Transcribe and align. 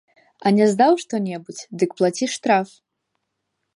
А 0.45 0.51
не 0.59 0.65
здаў 0.71 0.93
што-небудзь, 1.03 1.61
дык 1.83 1.89
плаці 1.99 2.31
штраф. 2.37 2.69